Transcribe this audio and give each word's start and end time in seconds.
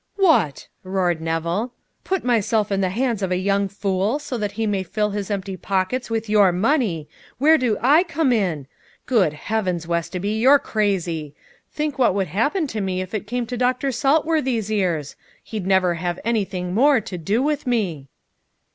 "What," 0.15 0.67
roared 0.83 1.21
Nevill, 1.21 1.73
"put 2.03 2.23
myself 2.23 2.71
in 2.71 2.81
the 2.81 2.89
hands 2.89 3.21
of 3.21 3.31
a 3.31 3.37
young 3.37 3.67
fool 3.67 4.17
so 4.17 4.35
that 4.35 4.53
he 4.53 4.65
may 4.65 4.81
fill 4.81 5.11
his 5.11 5.29
empty 5.29 5.55
pockets 5.55 6.09
with 6.09 6.27
your 6.27 6.51
money! 6.51 7.07
Where 7.37 7.55
do 7.55 7.77
I 7.79 8.01
come 8.01 8.33
in? 8.33 8.65
Good 9.05 9.33
heavens, 9.33 9.85
Westoby, 9.87 10.31
you're 10.39 10.57
crazy! 10.57 11.35
Think 11.71 11.99
what 11.99 12.15
would 12.15 12.29
happen 12.29 12.65
to 12.65 12.81
me 12.81 12.99
if 13.01 13.13
it 13.13 13.27
came 13.27 13.45
to 13.45 13.55
Doctor 13.57 13.89
Saltworthy's 13.91 14.71
ears? 14.71 15.15
He'd 15.43 15.67
never 15.67 15.93
have 15.93 16.19
anything 16.25 16.73
more 16.73 16.99
to 17.01 17.17
do 17.19 17.43
with 17.43 17.67
me!" 17.67 18.07